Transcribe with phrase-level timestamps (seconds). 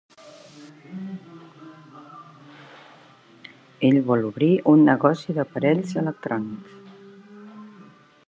[3.89, 6.81] Ell vol obrir un negoci d'aparells electrònics.